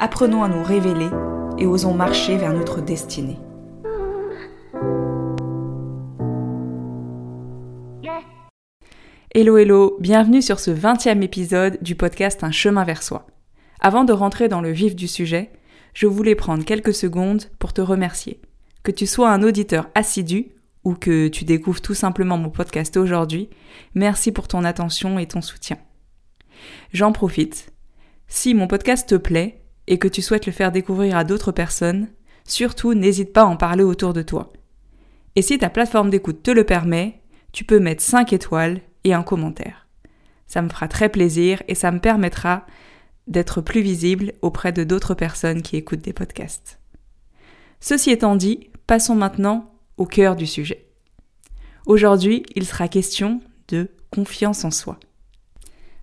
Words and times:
apprenons 0.00 0.42
à 0.42 0.48
nous 0.48 0.62
révéler 0.62 1.10
et 1.58 1.66
osons 1.66 1.92
marcher 1.92 2.38
vers 2.38 2.54
notre 2.54 2.80
destinée. 2.80 3.38
Hello 9.32 9.58
hello, 9.58 9.96
bienvenue 10.00 10.42
sur 10.42 10.58
ce 10.58 10.70
20e 10.70 11.22
épisode 11.22 11.78
du 11.82 11.94
podcast 11.94 12.42
Un 12.42 12.50
chemin 12.50 12.84
vers 12.84 13.02
soi. 13.02 13.26
Avant 13.78 14.04
de 14.04 14.12
rentrer 14.12 14.48
dans 14.48 14.62
le 14.62 14.72
vif 14.72 14.96
du 14.96 15.06
sujet, 15.06 15.52
je 15.94 16.06
voulais 16.06 16.34
prendre 16.34 16.64
quelques 16.64 16.94
secondes 16.94 17.44
pour 17.58 17.72
te 17.72 17.80
remercier. 17.80 18.40
Que 18.82 18.90
tu 18.90 19.06
sois 19.06 19.30
un 19.30 19.42
auditeur 19.42 19.88
assidu 19.94 20.52
ou 20.82 20.94
que 20.94 21.28
tu 21.28 21.44
découvres 21.44 21.82
tout 21.82 21.94
simplement 21.94 22.38
mon 22.38 22.50
podcast 22.50 22.96
aujourd'hui, 22.96 23.50
merci 23.94 24.32
pour 24.32 24.48
ton 24.48 24.64
attention 24.64 25.18
et 25.18 25.26
ton 25.26 25.42
soutien. 25.42 25.76
J'en 26.92 27.12
profite. 27.12 27.70
Si 28.26 28.54
mon 28.54 28.66
podcast 28.66 29.08
te 29.08 29.14
plaît, 29.14 29.59
et 29.90 29.98
que 29.98 30.08
tu 30.08 30.22
souhaites 30.22 30.46
le 30.46 30.52
faire 30.52 30.72
découvrir 30.72 31.16
à 31.16 31.24
d'autres 31.24 31.52
personnes, 31.52 32.08
surtout 32.44 32.94
n'hésite 32.94 33.34
pas 33.34 33.42
à 33.42 33.46
en 33.46 33.56
parler 33.56 33.82
autour 33.82 34.14
de 34.14 34.22
toi. 34.22 34.52
Et 35.36 35.42
si 35.42 35.58
ta 35.58 35.68
plateforme 35.68 36.10
d'écoute 36.10 36.42
te 36.42 36.50
le 36.50 36.64
permet, 36.64 37.20
tu 37.52 37.64
peux 37.64 37.80
mettre 37.80 38.02
5 38.02 38.32
étoiles 38.32 38.80
et 39.04 39.12
un 39.12 39.24
commentaire. 39.24 39.88
Ça 40.46 40.62
me 40.62 40.68
fera 40.68 40.86
très 40.86 41.08
plaisir 41.08 41.62
et 41.66 41.74
ça 41.74 41.90
me 41.90 41.98
permettra 41.98 42.66
d'être 43.26 43.60
plus 43.60 43.80
visible 43.80 44.32
auprès 44.42 44.72
de 44.72 44.84
d'autres 44.84 45.14
personnes 45.14 45.60
qui 45.60 45.76
écoutent 45.76 46.00
des 46.00 46.12
podcasts. 46.12 46.78
Ceci 47.80 48.10
étant 48.10 48.36
dit, 48.36 48.70
passons 48.86 49.16
maintenant 49.16 49.72
au 49.96 50.06
cœur 50.06 50.36
du 50.36 50.46
sujet. 50.46 50.86
Aujourd'hui, 51.86 52.44
il 52.54 52.64
sera 52.64 52.86
question 52.86 53.40
de 53.68 53.88
confiance 54.10 54.64
en 54.64 54.70
soi. 54.70 55.00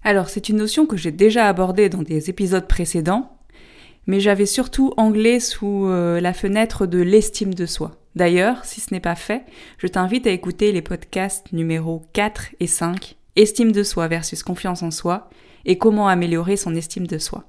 Alors, 0.03 0.30
c'est 0.30 0.49
une 0.49 0.58
notion 0.58 0.85
que 0.85 0.97
j'ai 0.97 1.11
déjà 1.11 1.47
abordée 1.47 1.89
dans 1.89 2.02
des 2.02 2.30
épisodes 2.30 2.67
précédents, 2.67 3.36
mais 4.08 4.19
j'avais 4.19 4.45
surtout 4.45 4.94
anglais 4.97 5.39
sous 5.39 5.86
euh, 5.86 6.19
la 6.19 6.33
fenêtre 6.33 6.86
de 6.86 7.00
l'estime 7.00 7.53
de 7.53 7.66
soi. 7.66 7.91
D'ailleurs, 8.16 8.66
si 8.66 8.81
ce 8.81 8.94
n'est 8.94 8.99
pas 8.99 9.16
fait, 9.16 9.45
je 9.77 9.88
t'invite 9.88 10.25
à 10.25 10.31
écouter 10.31 10.72
les 10.72 10.81
podcasts 10.81 11.52
numéros 11.53 12.08
4 12.14 12.55
et 12.59 12.67
5, 12.67 13.16
Estime 13.36 13.72
de 13.72 13.83
soi 13.83 14.08
versus 14.08 14.41
confiance 14.41 14.81
en 14.81 14.89
soi, 14.89 15.30
et 15.66 15.77
comment 15.77 16.08
améliorer 16.08 16.58
son 16.58 16.73
estime 16.73 17.05
de 17.05 17.19
soi. 17.19 17.44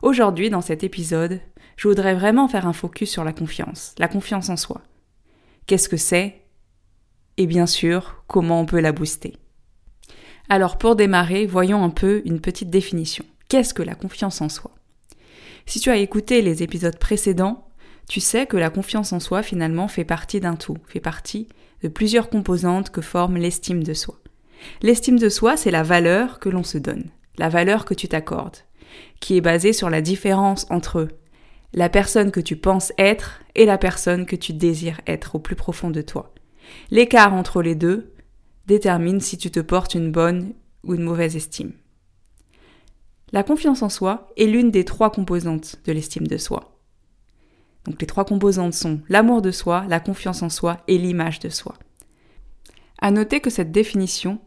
Aujourd'hui, 0.00 0.48
dans 0.48 0.62
cet 0.62 0.84
épisode, 0.84 1.40
je 1.76 1.88
voudrais 1.88 2.14
vraiment 2.14 2.48
faire 2.48 2.66
un 2.66 2.72
focus 2.72 3.10
sur 3.10 3.22
la 3.22 3.34
confiance, 3.34 3.94
la 3.98 4.08
confiance 4.08 4.48
en 4.48 4.56
soi. 4.56 4.80
Qu'est-ce 5.66 5.90
que 5.90 5.98
c'est? 5.98 6.42
Et 7.36 7.46
bien 7.46 7.66
sûr, 7.66 8.22
comment 8.26 8.60
on 8.60 8.66
peut 8.66 8.80
la 8.80 8.92
booster. 8.92 9.34
Alors 10.48 10.78
pour 10.78 10.96
démarrer, 10.96 11.44
voyons 11.44 11.84
un 11.84 11.90
peu 11.90 12.22
une 12.24 12.40
petite 12.40 12.70
définition. 12.70 13.26
Qu'est-ce 13.48 13.74
que 13.74 13.82
la 13.82 13.94
confiance 13.94 14.40
en 14.40 14.48
soi? 14.48 14.70
Si 15.66 15.80
tu 15.80 15.90
as 15.90 15.96
écouté 15.96 16.42
les 16.42 16.62
épisodes 16.62 16.98
précédents, 16.98 17.68
tu 18.08 18.20
sais 18.20 18.46
que 18.46 18.56
la 18.56 18.70
confiance 18.70 19.12
en 19.12 19.20
soi 19.20 19.42
finalement 19.42 19.88
fait 19.88 20.04
partie 20.04 20.40
d'un 20.40 20.54
tout, 20.54 20.78
fait 20.86 21.00
partie 21.00 21.48
de 21.82 21.88
plusieurs 21.88 22.30
composantes 22.30 22.90
que 22.90 23.00
forme 23.00 23.36
l'estime 23.36 23.82
de 23.82 23.92
soi. 23.92 24.18
L'estime 24.80 25.18
de 25.18 25.28
soi, 25.28 25.56
c'est 25.56 25.70
la 25.70 25.82
valeur 25.82 26.38
que 26.38 26.48
l'on 26.48 26.62
se 26.62 26.78
donne, 26.78 27.10
la 27.36 27.48
valeur 27.48 27.84
que 27.84 27.94
tu 27.94 28.08
t'accordes, 28.08 28.58
qui 29.20 29.36
est 29.36 29.40
basée 29.40 29.72
sur 29.72 29.90
la 29.90 30.00
différence 30.00 30.66
entre 30.70 31.08
la 31.74 31.88
personne 31.88 32.30
que 32.30 32.40
tu 32.40 32.56
penses 32.56 32.92
être 32.96 33.40
et 33.54 33.66
la 33.66 33.76
personne 33.76 34.24
que 34.24 34.36
tu 34.36 34.52
désires 34.52 35.00
être 35.06 35.34
au 35.34 35.38
plus 35.40 35.56
profond 35.56 35.90
de 35.90 36.00
toi. 36.00 36.32
L'écart 36.90 37.34
entre 37.34 37.60
les 37.60 37.74
deux 37.74 38.12
détermine 38.66 39.20
si 39.20 39.36
tu 39.36 39.50
te 39.50 39.60
portes 39.60 39.94
une 39.94 40.12
bonne 40.12 40.54
ou 40.84 40.94
une 40.94 41.02
mauvaise 41.02 41.36
estime. 41.36 41.72
La 43.32 43.42
confiance 43.42 43.82
en 43.82 43.88
soi 43.88 44.28
est 44.36 44.46
l'une 44.46 44.70
des 44.70 44.84
trois 44.84 45.10
composantes 45.10 45.76
de 45.84 45.92
l'estime 45.92 46.28
de 46.28 46.36
soi. 46.36 46.78
Donc 47.84 48.00
les 48.00 48.06
trois 48.06 48.24
composantes 48.24 48.74
sont 48.74 49.00
l'amour 49.08 49.42
de 49.42 49.50
soi, 49.50 49.84
la 49.88 50.00
confiance 50.00 50.42
en 50.42 50.48
soi 50.48 50.78
et 50.86 50.96
l'image 50.96 51.40
de 51.40 51.48
soi. 51.48 51.74
À 53.00 53.10
noter 53.10 53.40
que 53.40 53.50
cette 53.50 53.72
définition 53.72 54.40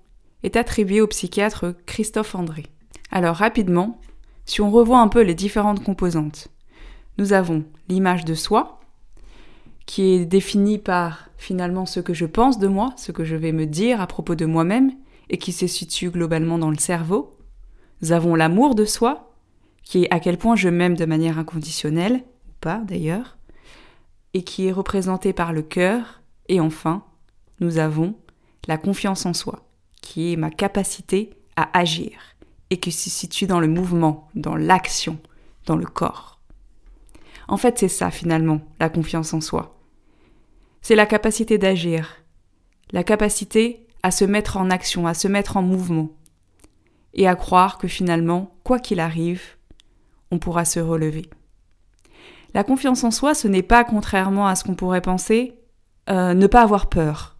est 0.43 0.55
attribuée 0.55 1.01
au 1.01 1.07
psychiatre 1.07 1.75
Christophe 1.85 2.35
André. 2.35 2.65
Alors 3.11 3.35
rapidement, 3.35 3.99
si 4.45 4.61
on 4.61 4.71
revoit 4.71 4.99
un 4.99 5.09
peu 5.09 5.21
les 5.21 5.35
différentes 5.35 5.83
composantes, 5.83 6.47
nous 7.17 7.33
avons 7.33 7.65
l'image 7.89 8.23
de 8.23 8.33
soi, 8.33 8.79
qui 9.85 10.13
est 10.13 10.25
définie 10.25 10.77
par 10.77 11.29
finalement 11.37 11.85
ce 11.85 11.99
que 11.99 12.13
je 12.13 12.25
pense 12.25 12.59
de 12.59 12.67
moi, 12.67 12.93
ce 12.95 13.11
que 13.11 13.25
je 13.25 13.35
vais 13.35 13.51
me 13.51 13.65
dire 13.65 13.99
à 13.99 14.07
propos 14.07 14.35
de 14.35 14.45
moi-même, 14.45 14.93
et 15.29 15.37
qui 15.37 15.51
se 15.51 15.67
situe 15.67 16.09
globalement 16.09 16.57
dans 16.57 16.71
le 16.71 16.77
cerveau. 16.77 17.38
Nous 18.01 18.11
avons 18.11 18.35
l'amour 18.35 18.75
de 18.75 18.85
soi, 18.85 19.33
qui 19.83 20.03
est 20.03 20.13
à 20.13 20.19
quel 20.19 20.37
point 20.37 20.55
je 20.55 20.69
m'aime 20.69 20.95
de 20.95 21.05
manière 21.05 21.39
inconditionnelle, 21.39 22.23
ou 22.47 22.51
pas 22.61 22.77
d'ailleurs, 22.77 23.37
et 24.33 24.43
qui 24.43 24.67
est 24.67 24.71
représenté 24.71 25.33
par 25.33 25.53
le 25.53 25.61
cœur. 25.61 26.21
Et 26.47 26.59
enfin, 26.59 27.03
nous 27.59 27.77
avons 27.77 28.15
la 28.67 28.77
confiance 28.77 29.25
en 29.25 29.33
soi, 29.33 29.65
qui 30.01 30.33
est 30.33 30.35
ma 30.37 30.49
capacité 30.49 31.31
à 31.55 31.77
agir, 31.77 32.11
et 32.69 32.77
qui 32.77 32.91
se 32.91 33.09
situe 33.09 33.47
dans 33.47 33.59
le 33.59 33.67
mouvement, 33.67 34.29
dans 34.35 34.55
l'action, 34.55 35.19
dans 35.65 35.75
le 35.75 35.85
corps. 35.85 36.39
En 37.47 37.57
fait, 37.57 37.79
c'est 37.79 37.87
ça 37.87 38.11
finalement, 38.11 38.61
la 38.79 38.89
confiance 38.89 39.33
en 39.33 39.41
soi. 39.41 39.79
C'est 40.81 40.95
la 40.95 41.07
capacité 41.07 41.57
d'agir, 41.57 42.23
la 42.91 43.03
capacité 43.03 43.87
à 44.03 44.11
se 44.11 44.23
mettre 44.23 44.57
en 44.57 44.69
action, 44.69 45.07
à 45.07 45.13
se 45.13 45.27
mettre 45.27 45.57
en 45.57 45.61
mouvement, 45.61 46.09
et 47.13 47.27
à 47.27 47.35
croire 47.35 47.77
que 47.77 47.87
finalement, 47.87 48.55
quoi 48.63 48.79
qu'il 48.79 48.99
arrive, 48.99 49.41
on 50.31 50.39
pourra 50.39 50.65
se 50.65 50.79
relever. 50.79 51.29
La 52.53 52.63
confiance 52.63 53.03
en 53.03 53.11
soi, 53.11 53.33
ce 53.33 53.47
n'est 53.47 53.63
pas, 53.63 53.83
contrairement 53.83 54.47
à 54.47 54.55
ce 54.55 54.63
qu'on 54.63 54.75
pourrait 54.75 55.01
penser, 55.01 55.55
euh, 56.09 56.33
ne 56.33 56.47
pas 56.47 56.61
avoir 56.61 56.89
peur. 56.89 57.37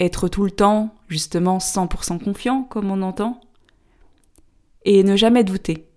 Être 0.00 0.28
tout 0.28 0.44
le 0.44 0.50
temps, 0.50 0.94
justement, 1.08 1.58
100% 1.58 2.22
confiant, 2.22 2.62
comme 2.64 2.90
on 2.90 3.02
entend, 3.02 3.40
et 4.84 5.02
ne 5.02 5.16
jamais 5.16 5.44
douter. 5.44 5.88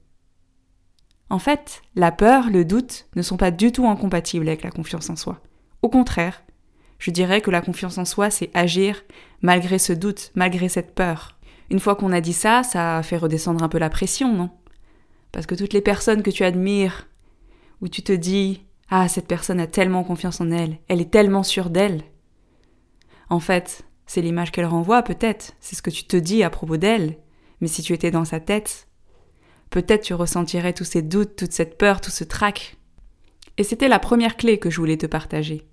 En 1.30 1.40
fait, 1.40 1.82
la 1.96 2.12
peur, 2.12 2.50
le 2.50 2.64
doute 2.64 3.08
ne 3.16 3.22
sont 3.22 3.36
pas 3.36 3.52
du 3.52 3.72
tout 3.74 3.88
incompatibles 3.88 4.48
avec 4.48 4.64
la 4.64 4.72
confiance 4.72 5.10
en 5.10 5.18
soi. 5.18 5.42
Au 5.82 5.90
contraire, 5.90 6.42
je 7.00 7.12
dirais 7.12 7.42
que 7.42 7.52
la 7.52 7.62
confiance 7.62 7.98
en 7.98 8.06
soi, 8.06 8.30
c'est 8.30 8.50
agir 8.54 9.04
malgré 9.42 9.78
ce 9.78 9.94
doute, 9.94 10.32
malgré 10.36 10.70
cette 10.70 10.96
peur. 10.96 11.37
Une 11.70 11.80
fois 11.80 11.96
qu'on 11.96 12.12
a 12.12 12.22
dit 12.22 12.34
ça, 12.34 12.64
ça 12.64 13.02
fait 13.04 13.18
redescendre 13.18 13.64
un 13.64 13.70
peu 13.70 13.78
la 13.78 13.90
pression, 13.90 14.34
non? 14.34 14.50
Parce 15.32 15.46
que 15.46 15.56
toutes 15.56 15.74
les 15.74 15.82
personnes 15.82 16.24
que 16.24 16.32
tu 16.32 16.44
admires, 16.44 17.08
où 17.82 17.88
tu 17.88 18.02
te 18.02 18.14
dis 18.14 18.66
Ah, 18.90 19.08
cette 19.08 19.28
personne 19.28 19.60
a 19.60 19.68
tellement 19.68 20.04
confiance 20.04 20.40
en 20.42 20.52
elle, 20.52 20.80
elle 20.88 21.02
est 21.02 21.12
tellement 21.12 21.44
sûre 21.44 21.70
d'elle. 21.70 22.04
En 23.30 23.40
fait, 23.40 23.86
c'est 24.06 24.22
l'image 24.22 24.52
qu'elle 24.52 24.66
renvoie, 24.66 25.04
peut-être, 25.04 25.54
c'est 25.60 25.76
ce 25.76 25.82
que 25.82 25.90
tu 25.90 26.06
te 26.06 26.16
dis 26.16 26.44
à 26.44 26.50
propos 26.50 26.78
d'elle, 26.78 27.18
mais 27.60 27.68
si 27.68 27.82
tu 27.82 27.94
étais 27.94 28.12
dans 28.12 28.26
sa 28.26 28.40
tête, 28.40 28.88
peut-être 29.70 30.04
tu 30.04 30.14
ressentirais 30.14 30.74
tous 30.74 30.86
ces 30.86 31.02
doutes, 31.02 31.36
toute 31.36 31.52
cette 31.52 31.78
peur, 31.78 32.00
tout 32.00 32.12
ce 32.12 32.24
trac. 32.24 32.78
Et 33.58 33.64
c'était 33.64 33.90
la 33.90 34.00
première 34.00 34.38
clé 34.38 34.60
que 34.60 34.70
je 34.70 34.78
voulais 34.78 34.98
te 34.98 35.08
partager. 35.08 35.68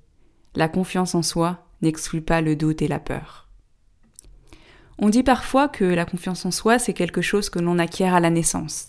La 0.57 0.69
confiance 0.69 1.15
en 1.15 1.23
soi 1.23 1.69
n'exclut 1.83 2.23
pas 2.23 2.41
le 2.41 2.57
doute 2.57 2.83
et 2.83 2.89
la 2.89 2.99
peur. 2.99 3.44
On 4.99 5.09
dit 5.09 5.23
parfois 5.23 5.69
que 5.69 5.85
la 5.85 6.05
confiance 6.05 6.47
en 6.47 6.51
soi, 6.51 6.79
c'est 6.79 6.93
quelque 6.93 7.23
chose 7.23 7.51
que 7.51 7.59
l'on 7.59 7.79
acquiert 7.79 8.15
à 8.15 8.21
la 8.21 8.31
naissance. 8.31 8.87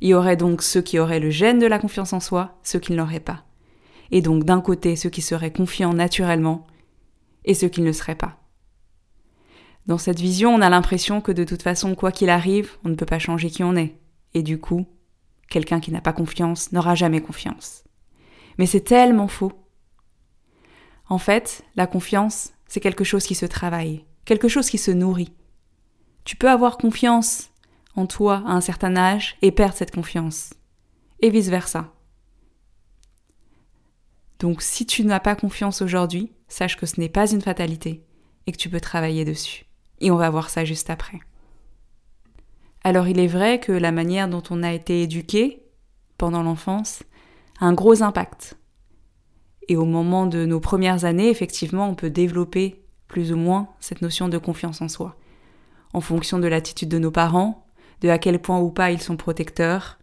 Il 0.00 0.08
y 0.08 0.14
aurait 0.14 0.36
donc 0.36 0.62
ceux 0.62 0.82
qui 0.82 0.98
auraient 0.98 1.20
le 1.20 1.30
gène 1.30 1.58
de 1.58 1.66
la 1.66 1.78
confiance 1.78 2.12
en 2.12 2.20
soi, 2.20 2.58
ceux 2.62 2.80
qui 2.80 2.92
ne 2.92 2.96
l'auraient 2.96 3.20
pas. 3.20 3.44
Et 4.10 4.20
donc 4.20 4.44
d'un 4.44 4.60
côté 4.60 4.96
ceux 4.96 5.10
qui 5.10 5.22
seraient 5.22 5.52
confiants 5.52 5.94
naturellement, 5.94 6.66
et 7.44 7.54
ceux 7.54 7.68
qui 7.68 7.80
ne 7.80 7.86
le 7.86 7.92
seraient 7.92 8.14
pas. 8.14 8.38
Dans 9.86 9.98
cette 9.98 10.18
vision, 10.18 10.54
on 10.54 10.62
a 10.62 10.70
l'impression 10.70 11.20
que 11.20 11.32
de 11.32 11.44
toute 11.44 11.62
façon, 11.62 11.94
quoi 11.94 12.10
qu'il 12.10 12.30
arrive, 12.30 12.72
on 12.84 12.88
ne 12.88 12.94
peut 12.94 13.06
pas 13.06 13.18
changer 13.18 13.50
qui 13.50 13.62
on 13.62 13.76
est. 13.76 13.94
Et 14.32 14.42
du 14.42 14.58
coup, 14.58 14.86
quelqu'un 15.50 15.78
qui 15.78 15.92
n'a 15.92 16.00
pas 16.00 16.14
confiance 16.14 16.72
n'aura 16.72 16.94
jamais 16.94 17.20
confiance. 17.20 17.84
Mais 18.58 18.66
c'est 18.66 18.80
tellement 18.80 19.28
faux. 19.28 19.52
En 21.08 21.18
fait, 21.18 21.64
la 21.76 21.86
confiance, 21.86 22.52
c'est 22.66 22.80
quelque 22.80 23.04
chose 23.04 23.24
qui 23.24 23.34
se 23.34 23.46
travaille, 23.46 24.04
quelque 24.24 24.48
chose 24.48 24.70
qui 24.70 24.78
se 24.78 24.90
nourrit. 24.90 25.32
Tu 26.24 26.36
peux 26.36 26.48
avoir 26.48 26.78
confiance 26.78 27.50
en 27.96 28.06
toi 28.06 28.42
à 28.46 28.52
un 28.52 28.60
certain 28.60 28.96
âge 28.96 29.36
et 29.42 29.52
perdre 29.52 29.74
cette 29.74 29.94
confiance. 29.94 30.54
Et 31.20 31.30
vice-versa. 31.30 31.92
Donc 34.38 34.62
si 34.62 34.84
tu 34.86 35.04
n'as 35.04 35.20
pas 35.20 35.36
confiance 35.36 35.80
aujourd'hui, 35.80 36.32
sache 36.48 36.76
que 36.76 36.86
ce 36.86 37.00
n'est 37.00 37.08
pas 37.08 37.30
une 37.30 37.40
fatalité 37.40 38.04
et 38.46 38.52
que 38.52 38.56
tu 38.56 38.68
peux 38.68 38.80
travailler 38.80 39.24
dessus. 39.24 39.66
Et 40.00 40.10
on 40.10 40.16
va 40.16 40.30
voir 40.30 40.50
ça 40.50 40.64
juste 40.64 40.90
après. 40.90 41.20
Alors 42.82 43.08
il 43.08 43.20
est 43.20 43.26
vrai 43.26 43.60
que 43.60 43.72
la 43.72 43.92
manière 43.92 44.28
dont 44.28 44.42
on 44.50 44.62
a 44.62 44.72
été 44.72 45.02
éduqué 45.02 45.62
pendant 46.18 46.42
l'enfance 46.42 47.02
a 47.60 47.66
un 47.66 47.72
gros 47.72 48.02
impact. 48.02 48.58
Et 49.68 49.76
au 49.76 49.86
moment 49.86 50.26
de 50.26 50.44
nos 50.44 50.60
premières 50.60 51.04
années, 51.04 51.30
effectivement, 51.30 51.88
on 51.88 51.94
peut 51.94 52.10
développer 52.10 52.84
plus 53.08 53.32
ou 53.32 53.36
moins 53.36 53.68
cette 53.80 54.02
notion 54.02 54.28
de 54.28 54.36
confiance 54.36 54.82
en 54.82 54.88
soi. 54.88 55.16
En 55.94 56.00
fonction 56.00 56.38
de 56.38 56.48
l'attitude 56.48 56.88
de 56.88 56.98
nos 56.98 57.10
parents, 57.10 57.66
de 58.00 58.08
à 58.08 58.18
quel 58.18 58.40
point 58.40 58.60
ou 58.60 58.70
pas 58.70 58.90
ils 58.90 59.00
sont 59.00 59.16
protecteurs, 59.16 59.98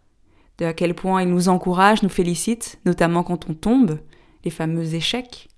de 0.58 0.64
à 0.64 0.72
quel 0.72 0.94
point 0.94 1.22
ils 1.22 1.28
nous 1.28 1.48
encouragent, 1.48 2.02
nous 2.02 2.08
félicitent, 2.08 2.80
notamment 2.84 3.22
quand 3.22 3.48
on 3.48 3.54
tombe, 3.54 4.00
les 4.44 4.50
fameux 4.50 4.94
échecs. 4.94 5.48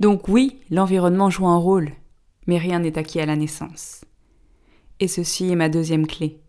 Donc 0.00 0.28
oui, 0.28 0.60
l'environnement 0.70 1.30
joue 1.30 1.48
un 1.48 1.56
rôle, 1.56 1.92
mais 2.46 2.58
rien 2.58 2.78
n'est 2.78 2.98
acquis 2.98 3.20
à 3.20 3.26
la 3.26 3.36
naissance. 3.36 4.04
Et 5.00 5.08
ceci 5.08 5.50
est 5.50 5.56
ma 5.56 5.68
deuxième 5.68 6.06
clé. 6.06 6.40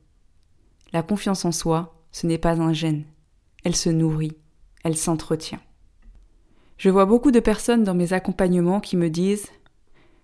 La 0.92 1.01
confiance 1.01 1.46
en 1.46 1.51
soi, 1.51 2.04
ce 2.12 2.28
n'est 2.28 2.38
pas 2.38 2.60
un 2.62 2.74
gène. 2.74 3.06
Elle 3.63 3.75
se 3.75 3.90
nourrit, 3.90 4.38
elle 4.84 4.98
s'entretient. 4.98 5.60
Je 6.78 6.90
vois 6.90 7.06
beaucoup 7.06 7.31
de 7.31 7.40
personnes 7.40 7.84
dans 7.84 7.94
mes 7.94 8.13
accompagnements 8.13 8.80
qui 8.80 8.98
me 8.98 9.10
disent 9.10 9.48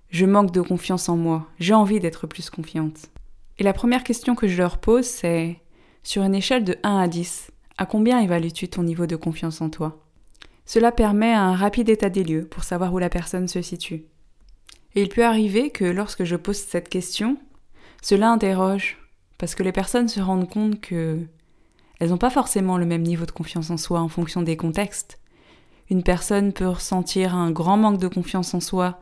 Je 0.09 0.25
manque 0.25 0.51
de 0.51 0.61
confiance 0.61 1.09
en 1.09 1.17
moi, 1.17 1.47
j'ai 1.59 1.73
envie 1.73 1.99
d'être 1.99 2.27
plus 2.27 2.49
confiante. 2.49 3.09
Et 3.57 3.63
la 3.63 3.73
première 3.73 4.03
question 4.03 4.35
que 4.35 4.47
je 4.47 4.57
leur 4.57 4.77
pose, 4.77 5.05
c'est 5.05 5.59
Sur 6.03 6.23
une 6.23 6.35
échelle 6.35 6.63
de 6.63 6.77
1 6.83 6.97
à 6.97 7.07
10, 7.07 7.51
à 7.77 7.85
combien 7.85 8.19
évalues-tu 8.19 8.67
ton 8.67 8.83
niveau 8.83 9.07
de 9.07 9.15
confiance 9.15 9.61
en 9.61 9.69
toi? 9.69 10.01
Cela 10.65 10.91
permet 10.91 11.33
un 11.33 11.55
rapide 11.55 11.89
état 11.89 12.09
des 12.09 12.23
lieux 12.23 12.45
pour 12.45 12.63
savoir 12.63 12.93
où 12.93 12.99
la 12.99 13.09
personne 13.09 13.47
se 13.47 13.61
situe. 13.61 14.05
Et 14.95 15.01
il 15.01 15.09
peut 15.09 15.25
arriver 15.25 15.69
que 15.69 15.85
lorsque 15.85 16.23
je 16.23 16.35
pose 16.35 16.57
cette 16.57 16.89
question, 16.89 17.37
cela 18.01 18.29
interroge, 18.29 18.97
parce 19.37 19.55
que 19.55 19.63
les 19.63 19.71
personnes 19.71 20.07
se 20.07 20.21
rendent 20.21 20.49
compte 20.49 20.79
que 20.79 21.19
elles 21.99 22.09
n'ont 22.09 22.17
pas 22.17 22.29
forcément 22.29 22.77
le 22.77 22.85
même 22.85 23.03
niveau 23.03 23.25
de 23.25 23.31
confiance 23.31 23.69
en 23.69 23.77
soi 23.77 24.01
en 24.01 24.09
fonction 24.09 24.41
des 24.41 24.57
contextes. 24.57 25.19
Une 25.89 26.03
personne 26.03 26.51
peut 26.51 26.67
ressentir 26.67 27.35
un 27.35 27.51
grand 27.51 27.77
manque 27.77 27.99
de 27.99 28.07
confiance 28.07 28.53
en 28.53 28.59
soi 28.59 28.99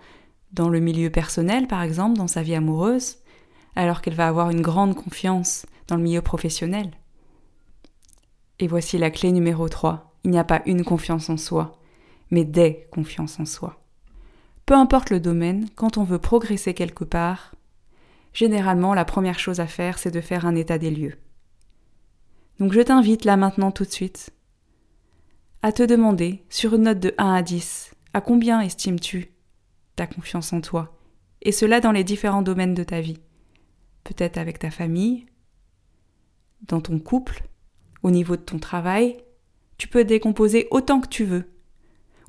dans 0.54 0.70
le 0.70 0.80
milieu 0.80 1.10
personnel, 1.10 1.68
par 1.68 1.82
exemple, 1.82 2.18
dans 2.18 2.28
sa 2.28 2.44
vie 2.44 2.56
amoureuse, 2.56 3.18
alors 3.76 4.02
qu'elle 4.02 4.14
va 4.14 4.28
avoir 4.28 4.50
une 4.50 4.62
grande 4.62 4.96
confiance 4.96 5.66
dans 5.88 5.98
le 5.98 6.04
milieu 6.04 6.22
professionnel. 6.22 6.92
Et 8.60 8.68
voici 8.68 8.98
la 8.98 9.12
clé 9.12 9.32
numéro 9.32 9.68
3. 9.68 10.16
Il 10.24 10.32
n'y 10.32 10.40
a 10.40 10.44
pas 10.44 10.62
une 10.66 10.84
confiance 10.84 11.30
en 11.30 11.38
soi, 11.38 11.80
mais 12.32 12.46
des 12.46 12.88
confiances 12.92 13.40
en 13.40 13.46
soi. 13.46 13.82
Peu 14.66 14.76
importe 14.76 15.10
le 15.10 15.20
domaine, 15.20 15.68
quand 15.76 15.98
on 15.98 16.04
veut 16.04 16.20
progresser 16.20 16.74
quelque 16.74 17.04
part, 17.04 17.56
généralement 18.32 18.94
la 18.94 19.06
première 19.06 19.40
chose 19.40 19.60
à 19.60 19.68
faire, 19.68 19.98
c'est 19.98 20.12
de 20.12 20.22
faire 20.22 20.46
un 20.46 20.56
état 20.56 20.78
des 20.78 20.92
lieux. 20.92 21.18
Donc 22.60 22.72
je 22.72 22.80
t'invite 22.80 23.26
là 23.26 23.36
maintenant 23.36 23.72
tout 23.72 23.84
de 23.84 23.92
suite 23.92 24.32
à 25.66 25.72
te 25.72 25.82
demander, 25.82 26.44
sur 26.50 26.76
une 26.76 26.84
note 26.84 27.00
de 27.00 27.16
1 27.18 27.36
à 27.36 27.42
10, 27.42 27.94
à 28.14 28.20
combien 28.20 28.60
estimes-tu 28.60 29.33
ta 29.96 30.08
confiance 30.08 30.54
en 30.54 30.62
toi 30.62 30.98
Et 31.42 31.52
cela 31.52 31.80
dans 31.80 31.92
les 31.92 32.04
différents 32.04 32.42
domaines 32.42 32.74
de 32.74 32.84
ta 32.84 33.02
vie. 33.02 33.20
Peut-être 34.04 34.38
avec 34.38 34.60
ta 34.60 34.72
famille, 34.72 35.26
dans 36.68 36.82
ton 36.82 37.00
couple, 37.00 37.44
au 38.04 38.12
niveau 38.12 38.36
de 38.36 38.42
ton 38.42 38.60
travail. 38.60 39.18
Tu 39.78 39.88
peux 39.88 40.04
décomposer 40.04 40.68
autant 40.72 41.02
que 41.02 41.08
tu 41.08 41.24
veux. 41.24 41.50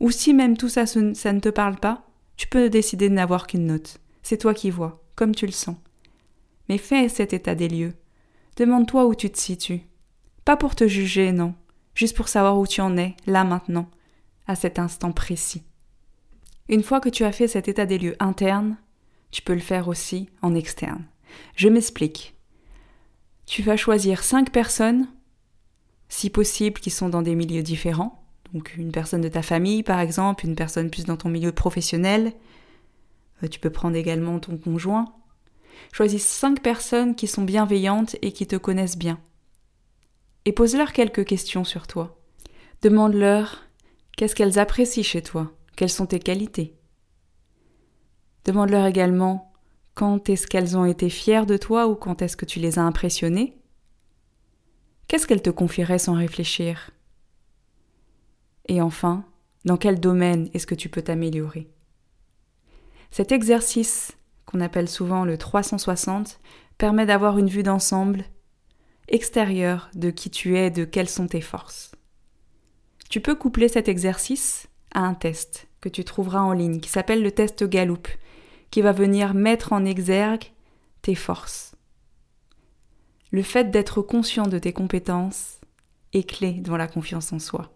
Ou 0.01 0.11
si 0.11 0.33
même 0.33 0.57
tout 0.57 0.69
ça, 0.69 0.87
ça 0.87 1.01
ne 1.33 1.41
te 1.41 1.49
parle 1.49 1.77
pas, 1.77 2.07
tu 2.37 2.49
peux 2.49 2.69
décider 2.69 3.09
de 3.09 3.15
n'avoir 3.15 3.47
qu'une 3.47 3.67
note. 3.67 4.01
C'est 4.23 4.39
toi 4.39 4.55
qui 4.55 4.71
vois, 4.71 5.05
comme 5.15 5.35
tu 5.35 5.47
le 5.47 5.53
sens. 5.53 5.77
Mais 6.69 6.79
fais 6.79 7.09
cet 7.09 7.33
état 7.33 7.55
des 7.55 7.69
lieux. 7.69 7.95
Demande-toi 8.57 9.07
où 9.07 9.15
tu 9.15 9.31
te 9.31 9.39
situes. 9.39 9.83
Pas 10.45 10.57
pour 10.57 10.75
te 10.75 10.89
juger, 10.89 11.33
non, 11.33 11.55
juste 11.95 12.17
pour 12.17 12.29
savoir 12.29 12.59
où 12.59 12.67
tu 12.67 12.81
en 12.81 12.97
es, 12.97 13.15
là 13.27 13.45
maintenant, 13.45 13.89
à 14.47 14.55
cet 14.55 14.79
instant 14.79 15.13
précis. 15.13 15.65
Une 16.69 16.83
fois 16.83 17.01
que 17.01 17.09
tu 17.09 17.25
as 17.25 17.33
fait 17.33 17.49
cet 17.49 17.69
état 17.69 17.87
des 17.87 17.99
lieux 17.99 18.17
interne, 18.21 18.77
tu 19.31 19.43
peux 19.43 19.55
le 19.55 19.61
faire 19.61 19.89
aussi 19.89 20.29
en 20.43 20.55
externe. 20.55 21.05
Je 21.57 21.69
m'explique. 21.69 22.35
Tu 23.47 23.63
vas 23.63 23.77
choisir 23.77 24.23
cinq 24.23 24.51
personnes, 24.51 25.07
si 26.09 26.31
possible, 26.31 26.81
qui 26.81 26.91
sont 26.91 27.09
dans 27.09 27.23
des 27.23 27.35
milieux 27.35 27.63
différents. 27.63 28.25
Donc 28.53 28.77
une 28.77 28.93
personne 28.93 29.21
de 29.21 29.29
ta 29.29 29.43
famille, 29.43 29.83
par 29.83 30.01
exemple, 30.01 30.47
une 30.47 30.55
personne 30.55 30.91
plus 30.91 31.05
dans 31.05 31.17
ton 31.17 31.29
milieu 31.29 31.53
professionnel. 31.53 32.33
Euh, 33.43 33.49
tu 33.49 33.59
peux 33.59 33.71
prendre 33.71 33.97
également 33.97 34.39
ton 34.39 34.57
conjoint. 34.57 35.13
Choisis 35.93 36.25
cinq 36.25 36.63
personnes 36.63 37.15
qui 37.15 37.27
sont 37.27 37.43
bienveillantes 37.43 38.17
et 38.23 38.33
qui 38.33 38.47
te 38.47 38.57
connaissent 38.57 38.97
bien 38.97 39.19
et 40.45 40.53
pose-leur 40.53 40.93
quelques 40.93 41.25
questions 41.25 41.65
sur 41.65 41.87
toi. 41.87 42.17
Demande-leur 42.83 43.65
qu'est-ce 44.17 44.35
qu'elles 44.35 44.59
apprécient 44.59 45.03
chez 45.03 45.23
toi, 45.23 45.53
quelles 45.77 45.91
sont 45.91 46.07
tes 46.07 46.21
qualités? 46.21 46.77
Demande-leur 48.45 48.87
également 48.87 49.53
quand 49.95 50.29
est-ce 50.29 50.47
qu'elles 50.47 50.77
ont 50.77 50.85
été 50.85 51.09
fières 51.09 51.47
de 51.47 51.57
toi 51.57 51.87
ou 51.87 51.95
quand 51.95 52.21
est-ce 52.23 52.37
que 52.37 52.45
tu 52.45 52.59
les 52.59 52.79
as 52.79 52.83
impressionnées? 52.83 53.57
Qu'est-ce 55.09 55.27
qu'elles 55.27 55.43
te 55.43 55.51
confieraient 55.51 55.99
sans 55.99 56.15
réfléchir? 56.15 56.91
Et 58.69 58.81
enfin, 58.81 59.25
dans 59.65 59.77
quel 59.77 60.01
domaine 60.01 60.49
est-ce 60.53 60.67
que 60.67 60.75
tu 60.75 60.89
peux 60.89 61.03
t'améliorer? 61.03 61.71
Cet 63.11 63.31
exercice, 63.31 64.13
qu'on 64.47 64.61
appelle 64.61 64.89
souvent 64.89 65.25
le 65.25 65.39
360, 65.39 66.41
permet 66.79 67.07
d'avoir 67.07 67.39
une 67.39 67.49
vue 67.49 67.63
d'ensemble 67.63 68.25
extérieur 69.09 69.91
de 69.95 70.11
qui 70.11 70.31
tu 70.31 70.59
es, 70.59 70.71
de 70.71 70.85
quelles 70.85 71.09
sont 71.09 71.29
tes 71.29 71.41
forces. 71.41 71.93
Tu 73.11 73.21
peux 73.21 73.35
coupler 73.35 73.69
cet 73.69 73.89
exercice 73.89 74.67
à 74.95 75.01
un 75.01 75.15
test 75.15 75.69
que 75.81 75.89
tu 75.89 76.05
trouveras 76.05 76.41
en 76.41 76.53
ligne 76.53 76.81
qui 76.81 76.89
s'appelle 76.89 77.23
le 77.23 77.31
test 77.31 77.65
Gallup, 77.65 78.09
qui 78.71 78.81
va 78.81 78.93
venir 78.93 79.35
mettre 79.35 79.73
en 79.73 79.85
exergue 79.85 80.45
tes 81.03 81.15
forces. 81.15 81.75
Le 83.31 83.43
fait 83.43 83.71
d'être 83.71 84.01
conscient 84.01 84.47
de 84.47 84.59
tes 84.59 84.73
compétences 84.73 85.61
est 86.13 86.29
clé 86.29 86.53
dans 86.53 86.77
la 86.77 86.87
confiance 86.87 87.33
en 87.33 87.39
soi. 87.39 87.73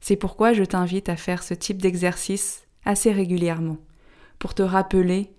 C'est 0.00 0.16
pourquoi 0.16 0.52
je 0.52 0.64
t'invite 0.64 1.08
à 1.08 1.16
faire 1.16 1.42
ce 1.42 1.54
type 1.54 1.82
d'exercice 1.82 2.66
assez 2.84 3.12
régulièrement, 3.12 3.78
pour 4.38 4.54
te 4.54 4.62
rappeler 4.62 5.32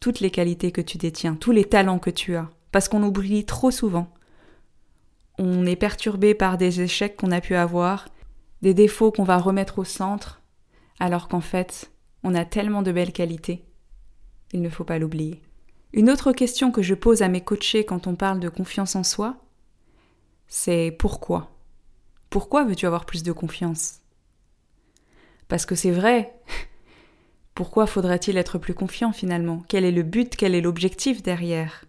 toutes 0.00 0.20
les 0.20 0.30
qualités 0.30 0.72
que 0.72 0.80
tu 0.80 0.98
détiens, 0.98 1.34
tous 1.34 1.52
les 1.52 1.64
talents 1.64 1.98
que 1.98 2.10
tu 2.10 2.36
as, 2.36 2.48
parce 2.72 2.88
qu'on 2.88 3.02
oublie 3.02 3.44
trop 3.44 3.70
souvent 3.70 4.12
on 5.38 5.66
est 5.66 5.76
perturbé 5.76 6.34
par 6.34 6.56
des 6.58 6.80
échecs 6.80 7.16
qu'on 7.16 7.30
a 7.30 7.40
pu 7.40 7.54
avoir, 7.54 8.08
des 8.62 8.74
défauts 8.74 9.12
qu'on 9.12 9.24
va 9.24 9.38
remettre 9.38 9.78
au 9.78 9.84
centre, 9.84 10.40
alors 10.98 11.28
qu'en 11.28 11.40
fait, 11.40 11.90
on 12.22 12.34
a 12.34 12.44
tellement 12.44 12.82
de 12.82 12.92
belles 12.92 13.12
qualités. 13.12 13.64
Il 14.52 14.62
ne 14.62 14.68
faut 14.68 14.84
pas 14.84 14.98
l'oublier. 14.98 15.40
Une 15.92 16.10
autre 16.10 16.32
question 16.32 16.70
que 16.70 16.82
je 16.82 16.94
pose 16.94 17.22
à 17.22 17.28
mes 17.28 17.40
coachés 17.40 17.84
quand 17.84 18.06
on 18.06 18.16
parle 18.16 18.40
de 18.40 18.48
confiance 18.48 18.96
en 18.96 19.02
soi, 19.02 19.36
c'est 20.48 20.94
pourquoi? 20.98 21.50
Pourquoi 22.30 22.64
veux-tu 22.64 22.86
avoir 22.86 23.06
plus 23.06 23.22
de 23.22 23.32
confiance? 23.32 24.00
Parce 25.48 25.66
que 25.66 25.74
c'est 25.74 25.90
vrai. 25.92 26.34
Pourquoi 27.54 27.86
faudrait-il 27.86 28.36
être 28.36 28.58
plus 28.58 28.74
confiant 28.74 29.12
finalement? 29.12 29.62
Quel 29.68 29.84
est 29.84 29.92
le 29.92 30.02
but? 30.02 30.36
Quel 30.36 30.54
est 30.54 30.60
l'objectif 30.60 31.22
derrière? 31.22 31.86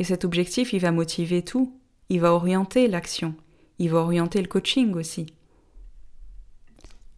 Et 0.00 0.04
cet 0.04 0.24
objectif, 0.24 0.72
il 0.72 0.80
va 0.80 0.90
motiver 0.90 1.44
tout 1.44 1.78
il 2.10 2.20
va 2.20 2.32
orienter 2.32 2.88
l'action, 2.88 3.34
il 3.78 3.90
va 3.90 3.98
orienter 3.98 4.40
le 4.40 4.48
coaching 4.48 4.94
aussi. 4.94 5.26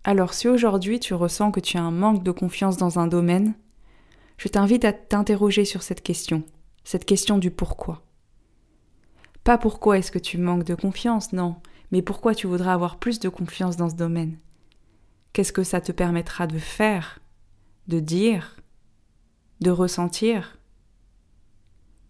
Alors 0.03 0.33
si 0.33 0.49
aujourd'hui 0.49 0.99
tu 0.99 1.13
ressens 1.15 1.51
que 1.51 1.61
tu 1.61 1.77
as 1.77 1.83
un 1.83 1.91
manque 1.91 2.23
de 2.23 2.31
confiance 2.31 2.77
dans 2.77 2.99
un 2.99 3.07
domaine, 3.07 3.55
je 4.39 4.49
t'invite 4.49 4.85
à 4.85 4.93
t'interroger 4.93 5.67
sur 5.67 5.83
cette 5.83 6.03
question, 6.03 6.43
cette 6.85 7.05
question 7.05 7.37
du 7.37 7.51
pourquoi. 7.51 8.03
Pas 9.45 9.59
pourquoi 9.59 9.99
est-ce 9.99 10.11
que 10.11 10.19
tu 10.19 10.39
manques 10.39 10.65
de 10.65 10.75
confiance, 10.75 11.33
non, 11.33 11.57
mais 11.91 12.01
pourquoi 12.01 12.35
tu 12.35 12.47
voudrais 12.47 12.71
avoir 12.71 12.99
plus 12.99 13.19
de 13.21 13.29
confiance 13.29 13.77
dans 13.77 13.91
ce 13.91 13.95
domaine. 13.95 14.39
Qu'est-ce 15.33 15.53
que 15.53 15.63
ça 15.63 15.81
te 15.81 15.93
permettra 15.93 16.47
de 16.47 16.59
faire, 16.59 17.21
de 17.87 18.01
dire, 18.01 18.57
de 19.61 19.71
ressentir? 19.71 20.59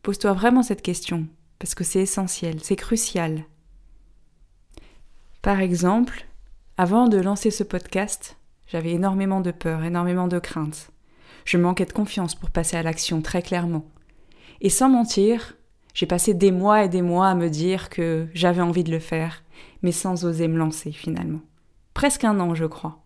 Pose-toi 0.02 0.32
vraiment 0.32 0.62
cette 0.62 0.82
question 0.82 1.26
parce 1.58 1.74
que 1.74 1.84
c'est 1.84 2.00
essentiel, 2.00 2.60
c'est 2.62 2.76
crucial. 2.76 3.44
Par 5.42 5.60
exemple, 5.60 6.26
avant 6.80 7.08
de 7.08 7.18
lancer 7.18 7.50
ce 7.50 7.62
podcast, 7.62 8.38
j'avais 8.66 8.92
énormément 8.92 9.42
de 9.42 9.50
peur, 9.50 9.84
énormément 9.84 10.28
de 10.28 10.38
craintes. 10.38 10.92
Je 11.44 11.58
manquais 11.58 11.84
de 11.84 11.92
confiance 11.92 12.34
pour 12.34 12.48
passer 12.48 12.78
à 12.78 12.82
l'action 12.82 13.20
très 13.20 13.42
clairement. 13.42 13.84
Et 14.62 14.70
sans 14.70 14.88
mentir, 14.88 15.58
j'ai 15.92 16.06
passé 16.06 16.32
des 16.32 16.50
mois 16.50 16.82
et 16.82 16.88
des 16.88 17.02
mois 17.02 17.28
à 17.28 17.34
me 17.34 17.50
dire 17.50 17.90
que 17.90 18.28
j'avais 18.32 18.62
envie 18.62 18.82
de 18.82 18.90
le 18.90 18.98
faire, 18.98 19.42
mais 19.82 19.92
sans 19.92 20.24
oser 20.24 20.48
me 20.48 20.56
lancer 20.56 20.90
finalement. 20.90 21.42
Presque 21.92 22.24
un 22.24 22.40
an, 22.40 22.54
je 22.54 22.64
crois. 22.64 23.02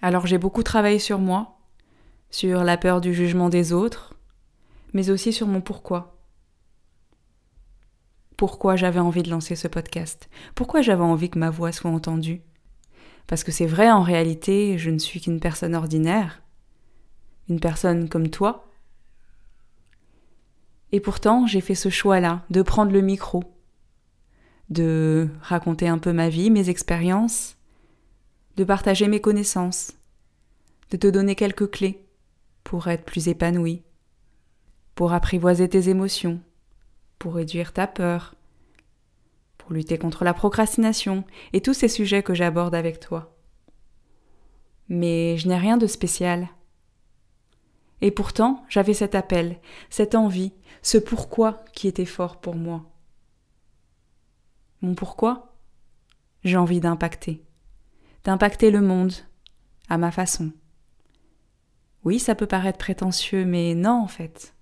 Alors 0.00 0.28
j'ai 0.28 0.38
beaucoup 0.38 0.62
travaillé 0.62 1.00
sur 1.00 1.18
moi, 1.18 1.58
sur 2.30 2.62
la 2.62 2.76
peur 2.76 3.00
du 3.00 3.12
jugement 3.12 3.48
des 3.48 3.72
autres, 3.72 4.14
mais 4.92 5.10
aussi 5.10 5.32
sur 5.32 5.48
mon 5.48 5.60
pourquoi. 5.60 6.13
Pourquoi 8.46 8.76
j'avais 8.76 9.00
envie 9.00 9.22
de 9.22 9.30
lancer 9.30 9.56
ce 9.56 9.68
podcast. 9.68 10.28
Pourquoi 10.54 10.82
j'avais 10.82 11.02
envie 11.02 11.30
que 11.30 11.38
ma 11.38 11.48
voix 11.48 11.72
soit 11.72 11.90
entendue? 11.90 12.42
Parce 13.26 13.42
que 13.42 13.50
c'est 13.50 13.64
vrai, 13.64 13.90
en 13.90 14.02
réalité, 14.02 14.76
je 14.76 14.90
ne 14.90 14.98
suis 14.98 15.18
qu'une 15.18 15.40
personne 15.40 15.74
ordinaire, 15.74 16.42
une 17.48 17.58
personne 17.58 18.06
comme 18.06 18.28
toi. 18.28 18.70
Et 20.92 21.00
pourtant, 21.00 21.46
j'ai 21.46 21.62
fait 21.62 21.74
ce 21.74 21.88
choix-là, 21.88 22.44
de 22.50 22.60
prendre 22.60 22.92
le 22.92 23.00
micro, 23.00 23.44
de 24.68 25.26
raconter 25.40 25.88
un 25.88 25.96
peu 25.96 26.12
ma 26.12 26.28
vie, 26.28 26.50
mes 26.50 26.68
expériences, 26.68 27.56
de 28.58 28.64
partager 28.64 29.08
mes 29.08 29.22
connaissances, 29.22 29.94
de 30.90 30.98
te 30.98 31.06
donner 31.06 31.34
quelques 31.34 31.70
clés 31.70 32.06
pour 32.62 32.88
être 32.88 33.06
plus 33.06 33.26
épanoui, 33.26 33.84
pour 34.94 35.14
apprivoiser 35.14 35.66
tes 35.66 35.88
émotions, 35.88 36.42
pour 37.24 37.36
réduire 37.36 37.72
ta 37.72 37.86
peur, 37.86 38.34
pour 39.56 39.72
lutter 39.72 39.96
contre 39.96 40.24
la 40.24 40.34
procrastination 40.34 41.24
et 41.54 41.62
tous 41.62 41.72
ces 41.72 41.88
sujets 41.88 42.22
que 42.22 42.34
j'aborde 42.34 42.74
avec 42.74 43.00
toi. 43.00 43.34
Mais 44.90 45.38
je 45.38 45.48
n'ai 45.48 45.56
rien 45.56 45.78
de 45.78 45.86
spécial. 45.86 46.48
Et 48.02 48.10
pourtant, 48.10 48.62
j'avais 48.68 48.92
cet 48.92 49.14
appel, 49.14 49.58
cette 49.88 50.14
envie, 50.14 50.52
ce 50.82 50.98
pourquoi 50.98 51.64
qui 51.72 51.88
était 51.88 52.04
fort 52.04 52.42
pour 52.42 52.56
moi. 52.56 52.84
Mon 54.82 54.94
pourquoi 54.94 55.56
J'ai 56.44 56.58
envie 56.58 56.80
d'impacter. 56.80 57.42
D'impacter 58.24 58.70
le 58.70 58.82
monde, 58.82 59.14
à 59.88 59.96
ma 59.96 60.10
façon. 60.10 60.52
Oui, 62.04 62.18
ça 62.18 62.34
peut 62.34 62.46
paraître 62.46 62.76
prétentieux, 62.76 63.46
mais 63.46 63.74
non 63.74 64.02
en 64.02 64.08
fait. 64.08 64.53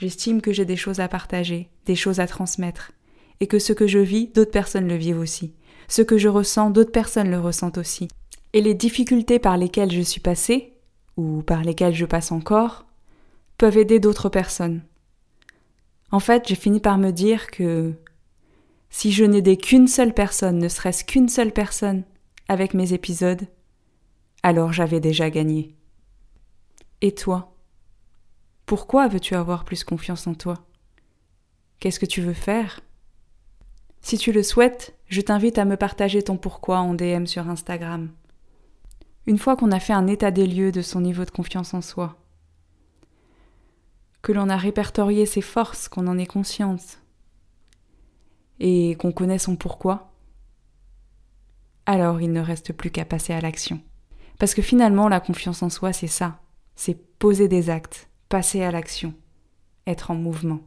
J'estime 0.00 0.40
que 0.40 0.50
j'ai 0.50 0.64
des 0.64 0.76
choses 0.76 0.98
à 0.98 1.08
partager, 1.08 1.68
des 1.84 1.94
choses 1.94 2.20
à 2.20 2.26
transmettre, 2.26 2.92
et 3.40 3.46
que 3.46 3.58
ce 3.58 3.74
que 3.74 3.86
je 3.86 3.98
vis, 3.98 4.28
d'autres 4.28 4.50
personnes 4.50 4.88
le 4.88 4.96
vivent 4.96 5.18
aussi. 5.18 5.52
Ce 5.88 6.00
que 6.00 6.16
je 6.16 6.28
ressens, 6.28 6.70
d'autres 6.70 6.90
personnes 6.90 7.30
le 7.30 7.38
ressentent 7.38 7.76
aussi. 7.76 8.08
Et 8.54 8.62
les 8.62 8.72
difficultés 8.72 9.38
par 9.38 9.58
lesquelles 9.58 9.92
je 9.92 10.00
suis 10.00 10.22
passée, 10.22 10.72
ou 11.18 11.42
par 11.42 11.62
lesquelles 11.62 11.94
je 11.94 12.06
passe 12.06 12.32
encore, 12.32 12.86
peuvent 13.58 13.76
aider 13.76 14.00
d'autres 14.00 14.30
personnes. 14.30 14.80
En 16.12 16.20
fait, 16.20 16.48
j'ai 16.48 16.54
fini 16.54 16.80
par 16.80 16.96
me 16.96 17.10
dire 17.10 17.50
que 17.50 17.92
si 18.88 19.12
je 19.12 19.26
n'aidais 19.26 19.58
qu'une 19.58 19.86
seule 19.86 20.14
personne, 20.14 20.56
ne 20.56 20.68
serait-ce 20.68 21.04
qu'une 21.04 21.28
seule 21.28 21.52
personne, 21.52 22.04
avec 22.48 22.72
mes 22.72 22.94
épisodes, 22.94 23.42
alors 24.42 24.72
j'avais 24.72 25.00
déjà 25.00 25.28
gagné. 25.28 25.74
Et 27.02 27.12
toi? 27.12 27.54
Pourquoi 28.70 29.08
veux-tu 29.08 29.34
avoir 29.34 29.64
plus 29.64 29.82
confiance 29.82 30.28
en 30.28 30.34
toi? 30.34 30.54
Qu'est-ce 31.80 31.98
que 31.98 32.06
tu 32.06 32.20
veux 32.20 32.32
faire? 32.32 32.78
Si 34.00 34.16
tu 34.16 34.30
le 34.30 34.44
souhaites, 34.44 34.96
je 35.08 35.20
t'invite 35.20 35.58
à 35.58 35.64
me 35.64 35.76
partager 35.76 36.22
ton 36.22 36.36
pourquoi 36.36 36.78
en 36.78 36.94
DM 36.94 37.26
sur 37.26 37.48
Instagram. 37.48 38.12
Une 39.26 39.38
fois 39.38 39.56
qu'on 39.56 39.72
a 39.72 39.80
fait 39.80 39.92
un 39.92 40.06
état 40.06 40.30
des 40.30 40.46
lieux 40.46 40.70
de 40.70 40.82
son 40.82 41.00
niveau 41.00 41.24
de 41.24 41.32
confiance 41.32 41.74
en 41.74 41.80
soi, 41.80 42.16
que 44.22 44.30
l'on 44.30 44.48
a 44.48 44.56
répertorié 44.56 45.26
ses 45.26 45.42
forces, 45.42 45.88
qu'on 45.88 46.06
en 46.06 46.16
est 46.16 46.26
consciente, 46.26 47.02
et 48.60 48.94
qu'on 49.00 49.10
connaît 49.10 49.40
son 49.40 49.56
pourquoi, 49.56 50.12
alors 51.86 52.20
il 52.20 52.30
ne 52.30 52.40
reste 52.40 52.72
plus 52.72 52.92
qu'à 52.92 53.04
passer 53.04 53.32
à 53.32 53.40
l'action. 53.40 53.80
Parce 54.38 54.54
que 54.54 54.62
finalement, 54.62 55.08
la 55.08 55.18
confiance 55.18 55.64
en 55.64 55.70
soi, 55.70 55.92
c'est 55.92 56.06
ça, 56.06 56.40
c'est 56.76 57.18
poser 57.18 57.48
des 57.48 57.68
actes, 57.68 58.09
passer 58.30 58.62
à 58.62 58.70
l'action, 58.70 59.12
être 59.86 60.12
en 60.12 60.14
mouvement. 60.14 60.60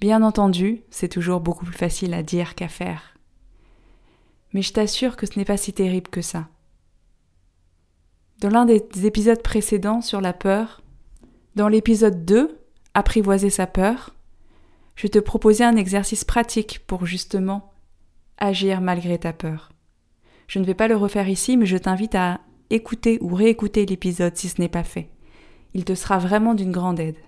Bien 0.00 0.22
entendu, 0.22 0.80
c'est 0.90 1.08
toujours 1.08 1.40
beaucoup 1.40 1.66
plus 1.66 1.76
facile 1.76 2.14
à 2.14 2.22
dire 2.22 2.54
qu'à 2.54 2.68
faire. 2.68 3.18
Mais 4.54 4.62
je 4.62 4.72
t'assure 4.72 5.16
que 5.16 5.26
ce 5.26 5.38
n'est 5.38 5.44
pas 5.44 5.58
si 5.58 5.72
terrible 5.72 6.08
que 6.08 6.22
ça. 6.22 6.48
Dans 8.38 8.48
l'un 8.48 8.64
des 8.64 8.80
épisodes 9.04 9.42
précédents 9.42 10.00
sur 10.00 10.20
la 10.20 10.32
peur, 10.32 10.82
dans 11.56 11.68
l'épisode 11.68 12.24
2, 12.24 12.56
Apprivoiser 12.92 13.50
sa 13.50 13.68
peur, 13.68 14.14
je 14.96 15.06
te 15.06 15.20
proposais 15.20 15.62
un 15.62 15.76
exercice 15.76 16.24
pratique 16.24 16.80
pour 16.86 17.06
justement 17.06 17.72
agir 18.38 18.80
malgré 18.80 19.16
ta 19.16 19.32
peur. 19.32 19.70
Je 20.48 20.58
ne 20.58 20.64
vais 20.64 20.74
pas 20.74 20.88
le 20.88 20.96
refaire 20.96 21.28
ici, 21.28 21.56
mais 21.56 21.66
je 21.66 21.76
t'invite 21.76 22.16
à 22.16 22.40
écouter 22.70 23.18
ou 23.20 23.34
réécouter 23.34 23.86
l'épisode 23.86 24.36
si 24.36 24.48
ce 24.48 24.60
n'est 24.60 24.68
pas 24.68 24.82
fait 24.82 25.08
il 25.74 25.84
te 25.84 25.94
sera 25.94 26.18
vraiment 26.18 26.54
d'une 26.54 26.72
grande 26.72 27.00
aide. 27.00 27.18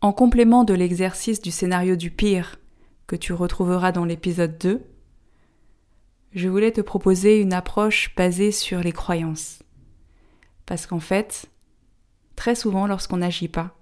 En 0.00 0.12
complément 0.12 0.64
de 0.64 0.74
l'exercice 0.74 1.40
du 1.40 1.50
scénario 1.50 1.96
du 1.96 2.10
pire 2.10 2.58
que 3.06 3.16
tu 3.16 3.32
retrouveras 3.32 3.92
dans 3.92 4.04
l'épisode 4.04 4.58
2, 4.58 4.82
je 6.32 6.48
voulais 6.48 6.72
te 6.72 6.80
proposer 6.80 7.40
une 7.40 7.52
approche 7.52 8.14
basée 8.16 8.52
sur 8.52 8.80
les 8.80 8.92
croyances. 8.92 9.58
Parce 10.66 10.86
qu'en 10.86 11.00
fait, 11.00 11.46
très 12.36 12.54
souvent 12.54 12.86
lorsqu'on 12.86 13.18
n'agit 13.18 13.48
pas, 13.48 13.76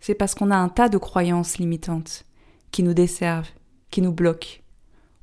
c'est 0.00 0.14
parce 0.14 0.34
qu'on 0.34 0.50
a 0.50 0.56
un 0.56 0.68
tas 0.68 0.88
de 0.88 0.98
croyances 0.98 1.58
limitantes 1.58 2.24
qui 2.72 2.82
nous 2.82 2.94
desservent, 2.94 3.50
qui 3.90 4.02
nous 4.02 4.12
bloquent. 4.12 4.58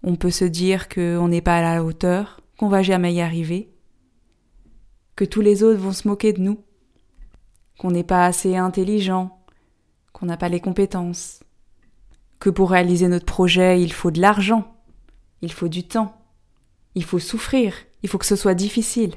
On 0.03 0.15
peut 0.15 0.31
se 0.31 0.46
dire 0.46 0.88
qu'on 0.88 1.27
n'est 1.27 1.41
pas 1.41 1.58
à 1.58 1.62
la 1.62 1.84
hauteur, 1.84 2.39
qu'on 2.58 2.69
va 2.69 2.81
jamais 2.81 3.13
y 3.13 3.22
arriver, 3.22 3.69
que 5.17 5.25
tous 5.25 5.41
les 5.41 5.63
autres 5.63 5.81
vont 5.81 5.91
se 5.91 6.08
moquer 6.08 6.31
de 6.31 6.39
nous, 6.39 6.63
qu'on 7.80 7.92
n'est 7.92 8.04
pas 8.04 8.26
assez 8.26 8.58
intelligent, 8.58 9.40
qu'on 10.12 10.26
n'a 10.26 10.36
pas 10.36 10.50
les 10.50 10.60
compétences, 10.60 11.40
que 12.38 12.50
pour 12.50 12.72
réaliser 12.72 13.08
notre 13.08 13.26
projet, 13.26 13.82
il 13.82 13.94
faut 13.94 14.12
de 14.12 14.20
l'argent, 14.20 14.76
il 15.42 15.54
faut 15.54 15.70
du 15.70 15.88
temps, 15.88 16.22
il 16.94 17.06
faut 17.06 17.20
souffrir, 17.20 17.74
il 18.04 18.10
faut 18.10 18.18
que 18.18 18.26
ce 18.26 18.36
soit 18.36 18.54
difficile. 18.54 19.16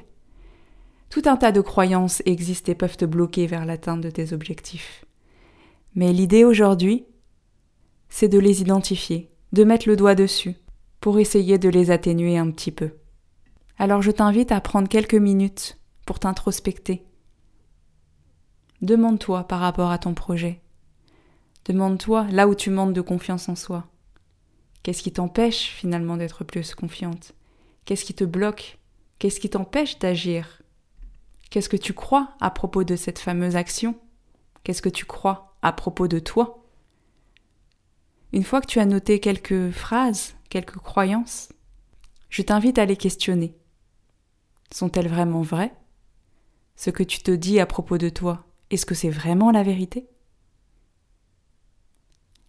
Tout 1.11 1.23
un 1.27 1.37
tas 1.37 1.51
de 1.51 1.61
croyances 1.61 2.23
existent 2.25 2.71
et 2.71 2.77
peuvent 2.77 2.97
te 2.97 3.05
bloquer 3.05 3.49
vers 3.49 3.67
l'atteinte 3.67 4.01
de 4.01 4.11
tes 4.11 4.33
objectifs. 4.33 5.05
Mais 5.97 6.13
l'idée 6.13 6.45
aujourd'hui, 6.45 7.05
c'est 8.09 8.29
de 8.29 8.39
les 8.39 8.61
identifier, 8.61 9.29
de 9.53 9.65
mettre 9.65 9.89
le 9.89 9.97
doigt 9.97 10.15
dessus, 10.15 10.55
pour 11.01 11.19
essayer 11.19 11.59
de 11.59 11.69
les 11.69 11.91
atténuer 11.91 12.39
un 12.39 12.51
petit 12.53 12.71
peu. 12.71 12.93
Alors 13.77 14.03
je 14.03 14.13
t'invite 14.13 14.53
à 14.53 14.61
prendre 14.61 14.89
quelques 14.89 15.15
minutes 15.15 15.79
pour 16.07 16.21
t'introspecter, 16.21 17.03
Demande-toi 18.83 19.45
par 19.45 19.61
rapport 19.61 19.93
à 19.93 19.99
ton 19.99 20.13
projet. 20.13 20.61
Demande-toi 21.67 22.27
là 22.33 22.49
où 22.49 22.57
tu 22.57 22.69
manques 22.69 22.93
de 22.93 23.01
confiance 23.01 23.49
en 23.49 23.55
soi. 23.55 23.87
Qu'est-ce 24.83 25.05
qui 25.05 25.13
t'empêche 25.13 25.69
finalement 25.69 26.17
d'être 26.17 26.43
plus 26.43 26.75
confiante? 26.75 27.33
Qu'est-ce 27.85 28.05
qui 28.05 28.13
te 28.13 28.25
bloque? 28.25 28.81
Qu'est-ce 29.21 29.39
qui 29.39 29.49
t'empêche 29.49 30.01
d'agir? 30.01 30.63
Qu'est-ce 31.49 31.69
que 31.69 31.77
tu 31.77 31.95
crois 31.95 32.31
à 32.41 32.51
propos 32.51 32.83
de 32.83 32.97
cette 32.97 33.21
fameuse 33.21 33.55
action? 33.55 33.95
Qu'est-ce 34.65 34.83
que 34.83 34.89
tu 34.89 35.07
crois 35.07 35.55
à 35.63 35.73
propos 35.73 36.09
de 36.09 36.19
toi? 36.19 36.65
Une 38.33 38.43
fois 38.43 38.61
que 38.61 38.67
tu 38.67 38.81
as 38.81 38.87
noté 38.87 39.21
quelques 39.21 39.71
phrases, 39.71 40.35
quelques 40.49 40.79
croyances, 40.79 41.53
je 42.31 42.43
t'invite 42.43 42.79
à 42.79 42.85
les 42.85 42.97
questionner. 42.97 43.55
Sont-elles 44.73 45.09
vraiment 45.09 45.43
vraies? 45.43 45.75
Ce 46.75 46.91
que 46.91 47.05
tu 47.05 47.21
te 47.21 47.31
dis 47.31 47.61
à 47.61 47.67
propos 47.67 47.99
de 47.99 48.09
toi, 48.09 48.45
est-ce 48.73 48.87
que 48.87 48.95
c'est 48.95 49.11
vraiment 49.11 49.51
la 49.51 49.63
vérité? 49.63 50.09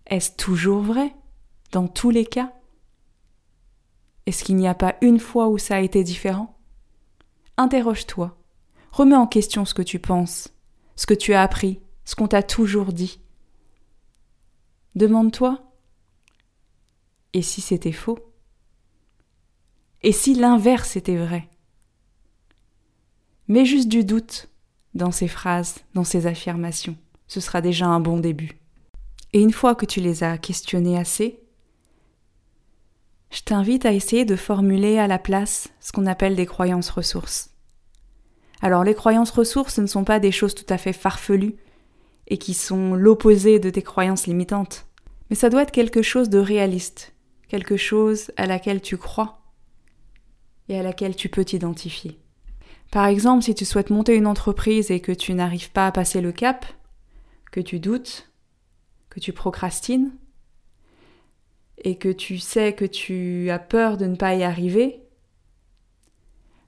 Est-ce 0.05 0.31
toujours 0.31 0.81
vrai? 0.81 1.13
Dans 1.73 1.89
tous 1.89 2.11
les 2.11 2.25
cas? 2.25 2.53
Est-ce 4.25 4.45
qu'il 4.45 4.55
n'y 4.55 4.69
a 4.69 4.73
pas 4.73 4.95
une 5.01 5.19
fois 5.19 5.49
où 5.49 5.57
ça 5.57 5.75
a 5.75 5.81
été 5.81 6.01
différent? 6.01 6.57
Interroge-toi, 7.57 8.37
remets 8.93 9.17
en 9.17 9.27
question 9.27 9.65
ce 9.65 9.73
que 9.73 9.81
tu 9.81 9.99
penses, 9.99 10.47
ce 10.95 11.05
que 11.05 11.13
tu 11.13 11.33
as 11.33 11.41
appris, 11.41 11.81
ce 12.05 12.15
qu'on 12.15 12.29
t'a 12.29 12.41
toujours 12.41 12.93
dit. 12.93 13.19
Demande-toi, 14.95 15.73
et 17.33 17.41
si 17.41 17.59
c'était 17.59 17.91
faux? 17.91 18.19
Et 20.03 20.13
si 20.13 20.35
l'inverse 20.35 20.95
était 20.95 21.17
vrai? 21.17 21.49
Mets 23.49 23.65
juste 23.65 23.89
du 23.89 24.05
doute 24.05 24.52
dans 24.93 25.11
ces 25.11 25.27
phrases, 25.27 25.79
dans 25.93 26.03
ces 26.03 26.27
affirmations. 26.27 26.95
Ce 27.27 27.39
sera 27.39 27.61
déjà 27.61 27.87
un 27.87 27.99
bon 27.99 28.17
début. 28.17 28.59
Et 29.33 29.41
une 29.41 29.51
fois 29.51 29.75
que 29.75 29.85
tu 29.85 29.99
les 29.99 30.23
as 30.23 30.37
questionnées 30.37 30.97
assez, 30.97 31.39
je 33.31 33.41
t'invite 33.41 33.85
à 33.85 33.93
essayer 33.93 34.25
de 34.25 34.35
formuler 34.35 34.99
à 34.99 35.07
la 35.07 35.17
place 35.17 35.69
ce 35.79 35.91
qu'on 35.91 36.05
appelle 36.05 36.35
des 36.35 36.45
croyances 36.45 36.91
ressources. 36.91 37.49
Alors 38.61 38.83
les 38.83 38.93
croyances 38.93 39.31
ressources, 39.31 39.75
ce 39.75 39.81
ne 39.81 39.87
sont 39.87 40.03
pas 40.03 40.19
des 40.19 40.31
choses 40.31 40.53
tout 40.53 40.65
à 40.69 40.77
fait 40.77 40.93
farfelues 40.93 41.55
et 42.27 42.37
qui 42.37 42.53
sont 42.53 42.93
l'opposé 42.93 43.59
de 43.59 43.69
tes 43.69 43.81
croyances 43.81 44.27
limitantes, 44.27 44.85
mais 45.29 45.35
ça 45.35 45.49
doit 45.49 45.63
être 45.63 45.71
quelque 45.71 46.03
chose 46.03 46.29
de 46.29 46.37
réaliste, 46.37 47.13
quelque 47.47 47.75
chose 47.75 48.31
à 48.37 48.45
laquelle 48.45 48.81
tu 48.81 48.97
crois 48.97 49.41
et 50.69 50.79
à 50.79 50.83
laquelle 50.83 51.15
tu 51.15 51.27
peux 51.27 51.43
t'identifier. 51.43 52.22
Par 52.93 53.07
exemple, 53.07 53.43
si 53.43 53.55
tu 53.55 53.65
souhaites 53.65 53.89
monter 53.89 54.15
une 54.15 54.27
entreprise 54.27 54.91
et 54.91 54.99
que 54.99 55.11
tu 55.11 55.33
n'arrives 55.33 55.71
pas 55.71 55.87
à 55.87 55.91
passer 55.91 56.21
le 56.21 56.31
cap, 56.31 56.63
que 57.51 57.59
tu 57.59 57.79
doutes, 57.79 58.31
que 59.09 59.19
tu 59.19 59.33
procrastines, 59.33 60.11
et 61.79 61.97
que 61.97 62.09
tu 62.09 62.37
sais 62.37 62.73
que 62.73 62.85
tu 62.85 63.49
as 63.49 63.57
peur 63.57 63.97
de 63.97 64.05
ne 64.05 64.15
pas 64.15 64.35
y 64.35 64.43
arriver, 64.43 65.01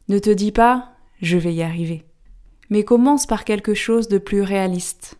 ne 0.07 0.17
te 0.17 0.31
dis 0.31 0.51
pas 0.51 0.95
je 1.21 1.37
vais 1.37 1.53
y 1.53 1.61
arriver. 1.61 2.05
Mais 2.71 2.83
commence 2.83 3.27
par 3.27 3.45
quelque 3.45 3.75
chose 3.75 4.07
de 4.07 4.17
plus 4.17 4.41
réaliste. 4.41 5.19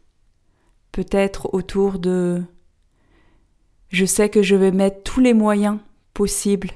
Peut-être 0.92 1.54
autour 1.54 2.00
de 2.00 2.42
je 3.90 4.06
sais 4.06 4.30
que 4.30 4.42
je 4.42 4.56
vais 4.56 4.72
mettre 4.72 5.04
tous 5.04 5.20
les 5.20 5.36
moyens 5.36 5.78
possibles 6.16 6.72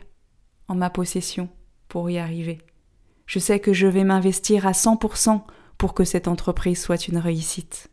en 0.68 0.76
ma 0.76 0.92
possession 0.92 1.50
pour 1.88 2.12
y 2.12 2.20
arriver. 2.20 2.60
Je 3.30 3.38
sais 3.38 3.60
que 3.60 3.74
je 3.74 3.86
vais 3.86 4.06
m'investir 4.06 4.66
à 4.66 4.72
100% 4.72 5.42
pour 5.78 5.94
que 5.94 6.04
cette 6.04 6.28
entreprise 6.28 6.82
soit 6.82 7.08
une 7.08 7.20
réussite. 7.20 7.92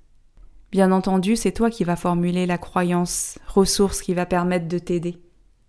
Bien 0.72 0.90
entendu, 0.92 1.36
c'est 1.36 1.52
toi 1.52 1.68
qui 1.68 1.84
vas 1.84 1.94
formuler 1.94 2.46
la 2.46 2.56
croyance, 2.56 3.38
ressource 3.46 4.00
qui 4.00 4.14
va 4.14 4.24
permettre 4.24 4.66
de 4.66 4.78
t'aider 4.78 5.20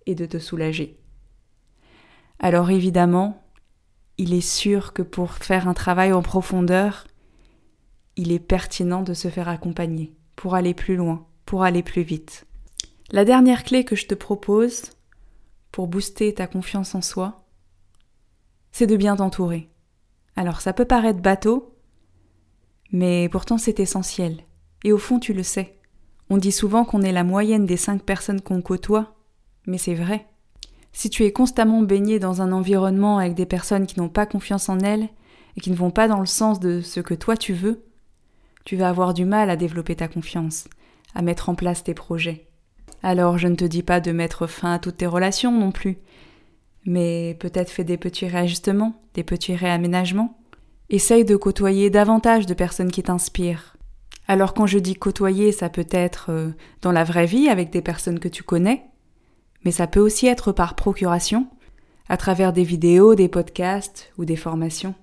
et 0.05 0.15
de 0.15 0.25
te 0.25 0.39
soulager. 0.39 0.97
Alors 2.39 2.71
évidemment, 2.71 3.43
il 4.17 4.33
est 4.33 4.39
sûr 4.39 4.93
que 4.93 5.01
pour 5.01 5.33
faire 5.33 5.67
un 5.67 5.74
travail 5.74 6.13
en 6.13 6.21
profondeur, 6.21 7.05
il 8.15 8.31
est 8.31 8.39
pertinent 8.39 9.03
de 9.03 9.13
se 9.13 9.27
faire 9.27 9.50
accompagner 9.50 10.15
pour 10.38 10.55
aller 10.55 10.74
plus 10.74 10.95
loin, 10.95 11.27
pour 11.45 11.63
aller 11.63 11.83
plus 11.83 12.03
vite. 12.03 12.45
La 13.12 13.25
dernière 13.25 13.65
clé 13.65 13.83
que 13.83 13.97
je 13.97 14.07
te 14.07 14.15
propose 14.15 14.91
pour 15.74 15.89
booster 15.89 16.33
ta 16.33 16.47
confiance 16.47 16.95
en 16.95 17.01
soi, 17.01 17.46
c'est 18.77 18.86
de 18.86 18.96
bien 18.96 19.15
t'entourer. 19.15 19.72
Alors 20.36 20.62
ça 20.62 20.72
peut 20.72 20.86
paraître 20.86 21.19
bateau, 21.19 21.75
mais 22.91 23.27
pourtant 23.27 23.57
c'est 23.57 23.79
essentiel. 23.79 24.43
Et 24.84 24.93
au 24.93 25.00
fond 25.00 25.17
tu 25.17 25.34
le 25.34 25.41
sais. 25.41 25.79
On 26.29 26.38
dit 26.38 26.51
souvent 26.51 26.86
qu'on 26.86 27.01
est 27.01 27.12
la 27.12 27.24
moyenne 27.24 27.65
des 27.65 27.75
cinq 27.75 28.03
personnes 28.03 28.39
qu'on 28.39 28.62
côtoie, 28.62 29.15
mais 29.65 29.79
c'est 29.79 29.96
vrai. 29.96 30.27
Si 30.93 31.10
tu 31.10 31.24
es 31.24 31.31
constamment 31.31 31.81
baigné 31.81 32.19
dans 32.19 32.43
un 32.43 32.51
environnement 32.51 33.17
avec 33.17 33.34
des 33.34 33.48
personnes 33.48 33.88
qui 33.88 34.00
n'ont 34.00 34.10
pas 34.10 34.27
confiance 34.27 34.69
en 34.69 34.77
elles 34.77 35.10
et 35.55 35.60
qui 35.60 35.72
ne 35.72 35.75
vont 35.75 35.89
pas 35.89 36.07
dans 36.07 36.19
le 36.19 36.27
sens 36.27 36.60
de 36.60 36.81
ce 36.81 37.00
que 37.00 37.15
toi 37.15 37.36
tu 37.36 37.53
veux, 37.53 37.84
tu 38.63 38.75
vas 38.75 38.89
avoir 38.89 39.15
du 39.15 39.25
mal 39.25 39.50
à 39.50 39.55
développer 39.55 39.96
ta 39.96 40.07
confiance, 40.07 40.67
à 41.15 41.24
mettre 41.24 41.50
en 41.50 41.55
place 41.55 41.84
tes 41.84 41.96
projets. 41.96 42.46
Alors 43.01 43.39
je 43.39 43.48
ne 43.48 43.55
te 43.55 43.65
dis 43.65 43.81
pas 43.81 44.01
de 44.01 44.12
mettre 44.12 44.46
fin 44.46 44.74
à 44.74 44.77
toutes 44.77 44.98
tes 44.98 45.07
relations 45.07 45.51
non 45.51 45.72
plus, 45.72 45.98
mais 46.88 47.36
peut-être 47.39 47.70
fais 47.70 47.84
des 47.84 47.98
petits 47.98 48.27
réajustements, 48.27 49.00
des 49.13 49.24
petits 49.24 49.56
réaménagements. 49.56 50.39
Essaye 50.89 51.25
de 51.25 51.36
côtoyer 51.36 51.89
davantage 51.89 52.46
de 52.46 52.53
personnes 52.53 52.91
qui 52.91 53.03
t'inspirent. 53.03 53.75
Alors 54.27 54.53
quand 54.53 54.67
je 54.67 54.79
dis 54.79 54.96
côtoyer, 54.96 55.51
ça 55.51 55.70
peut 55.70 55.88
être 55.91 56.27
euh, 56.29 56.51
dans 56.82 56.94
la 56.94 57.03
vraie 57.03 57.25
vie 57.25 57.50
avec 57.50 57.70
des 57.70 57.82
personnes 57.82 58.20
que 58.20 58.29
tu 58.29 58.41
connais, 58.41 58.86
mais 59.65 59.72
ça 59.72 59.86
peut 59.86 60.00
aussi 60.00 60.27
être 60.27 60.53
par 60.53 60.75
procuration, 60.75 61.48
à 62.10 62.15
travers 62.15 62.53
des 62.53 62.63
vidéos, 62.63 63.15
des 63.15 63.27
podcasts 63.27 64.12
ou 64.17 64.24
des 64.24 64.38
formations. 64.38 64.96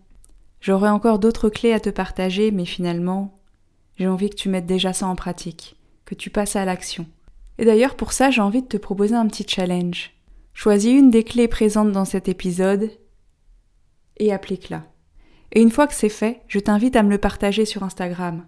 J'aurais 0.62 0.88
encore 0.88 1.18
d'autres 1.18 1.50
clés 1.50 1.74
à 1.74 1.80
te 1.80 1.90
partager, 1.90 2.50
mais 2.50 2.64
finalement, 2.64 3.38
j'ai 3.98 4.08
envie 4.08 4.30
que 4.30 4.36
tu 4.36 4.48
mettes 4.48 4.66
déjà 4.66 4.94
ça 4.94 5.06
en 5.06 5.16
pratique, 5.16 5.76
que 6.06 6.14
tu 6.14 6.30
passes 6.30 6.56
à 6.56 6.64
l'action. 6.64 7.06
Et 7.58 7.66
d'ailleurs, 7.66 7.94
pour 7.94 8.12
ça, 8.12 8.30
j'ai 8.30 8.40
envie 8.40 8.62
de 8.62 8.68
te 8.68 8.78
proposer 8.78 9.14
un 9.14 9.26
petit 9.26 9.44
challenge. 9.46 10.12
Choisis 10.54 10.92
une 10.92 11.10
des 11.10 11.24
clés 11.24 11.48
présentes 11.48 11.92
dans 11.92 12.04
cet 12.04 12.28
épisode 12.28 12.90
et 14.16 14.32
applique-la. 14.32 14.84
Et 15.52 15.60
une 15.60 15.70
fois 15.70 15.86
que 15.86 15.94
c'est 15.94 16.08
fait, 16.08 16.40
je 16.48 16.58
t'invite 16.60 16.96
à 16.96 17.02
me 17.02 17.10
le 17.10 17.18
partager 17.18 17.64
sur 17.64 17.82
Instagram, 17.82 18.46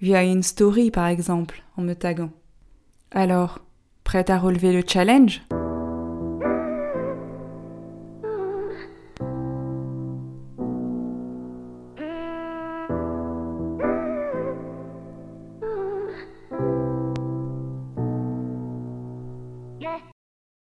via 0.00 0.24
une 0.24 0.42
story 0.42 0.90
par 0.90 1.06
exemple, 1.06 1.62
en 1.76 1.82
me 1.82 1.94
taguant. 1.94 2.32
Alors, 3.12 3.60
prête 4.04 4.30
à 4.30 4.38
relever 4.38 4.72
le 4.72 4.82
challenge? 4.86 5.42